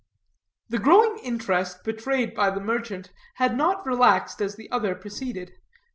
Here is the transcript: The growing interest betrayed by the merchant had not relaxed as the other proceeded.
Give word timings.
The 0.67 0.79
growing 0.79 1.19
interest 1.19 1.83
betrayed 1.83 2.33
by 2.33 2.49
the 2.49 2.59
merchant 2.59 3.11
had 3.35 3.55
not 3.55 3.85
relaxed 3.85 4.41
as 4.41 4.55
the 4.55 4.71
other 4.71 4.95
proceeded. 4.95 5.51